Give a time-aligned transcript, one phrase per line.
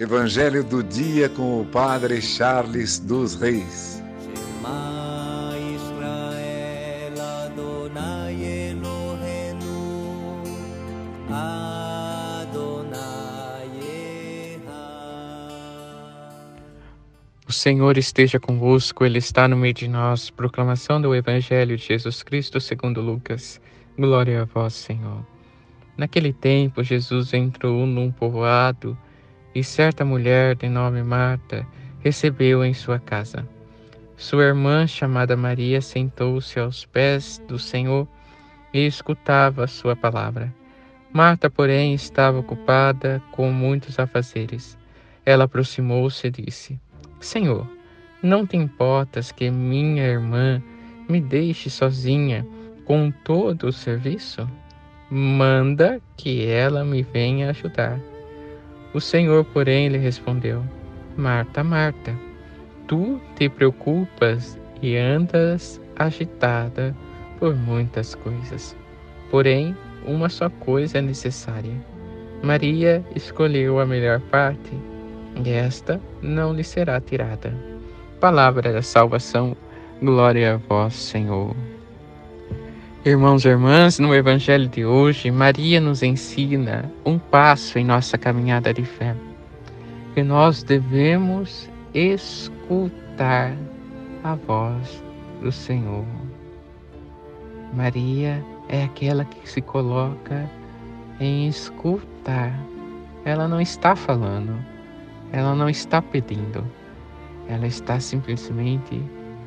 [0.00, 4.00] Evangelho do dia com o Padre Charles dos Reis.
[17.44, 20.30] O Senhor esteja convosco, Ele está no meio de nós.
[20.30, 23.60] Proclamação do Evangelho de Jesus Cristo segundo Lucas.
[23.98, 25.26] Glória a vós, Senhor.
[25.96, 28.96] Naquele tempo, Jesus entrou num povoado
[29.54, 31.66] e certa mulher de nome Marta
[32.00, 33.46] recebeu em sua casa.
[34.16, 38.06] Sua irmã, chamada Maria, sentou-se aos pés do Senhor
[38.72, 40.52] e escutava a sua palavra.
[41.12, 44.76] Marta, porém, estava ocupada com muitos afazeres.
[45.24, 46.80] Ela aproximou-se e disse:
[47.20, 47.66] Senhor,
[48.22, 50.62] não te importas que minha irmã
[51.08, 52.46] me deixe sozinha
[52.84, 54.48] com todo o serviço?
[55.10, 57.98] Manda que ela me venha ajudar.
[58.94, 60.64] O Senhor, porém, lhe respondeu:
[61.16, 62.14] Marta, Marta,
[62.86, 66.96] tu te preocupas e andas agitada
[67.38, 68.76] por muitas coisas.
[69.30, 71.74] Porém, uma só coisa é necessária.
[72.42, 74.72] Maria escolheu a melhor parte,
[75.44, 77.52] e esta não lhe será tirada.
[78.20, 79.56] Palavra da salvação,
[80.00, 81.54] glória a vós, Senhor.
[83.04, 88.74] Irmãos e irmãs, no Evangelho de hoje, Maria nos ensina um passo em nossa caminhada
[88.74, 89.14] de fé,
[90.14, 93.56] que nós devemos escutar
[94.24, 95.02] a voz
[95.40, 96.04] do Senhor.
[97.72, 100.50] Maria é aquela que se coloca
[101.20, 102.52] em escutar.
[103.24, 104.58] Ela não está falando,
[105.30, 106.64] ela não está pedindo,
[107.48, 109.00] ela está simplesmente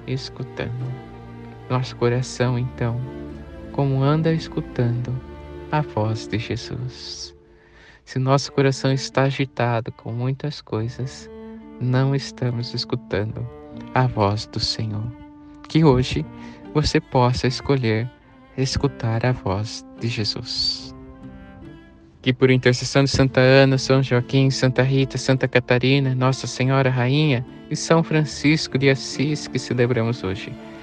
[0.08, 0.90] escutando.
[1.70, 3.00] Nosso coração, então,
[3.72, 5.14] como anda escutando
[5.72, 7.36] a voz de Jesus.
[8.04, 11.30] Se nosso coração está agitado com muitas coisas,
[11.80, 13.48] não estamos escutando
[13.94, 15.10] a voz do Senhor.
[15.68, 16.26] Que hoje
[16.74, 18.10] você possa escolher
[18.58, 20.94] escutar a voz de Jesus.
[22.22, 27.46] Que por intercessão de Santa Ana, São Joaquim, Santa Rita, Santa Catarina, Nossa Senhora Rainha
[27.70, 30.54] e São Francisco de Assis que celebramos hoje